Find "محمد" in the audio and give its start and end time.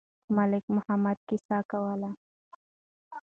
0.75-1.17